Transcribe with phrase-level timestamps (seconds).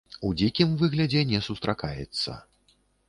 [0.27, 2.31] У дзікім выглядзе не сустракаецца.